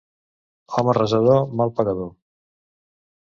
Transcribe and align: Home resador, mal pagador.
Home 0.77 0.95
resador, 0.97 1.43
mal 1.61 1.75
pagador. 1.81 2.11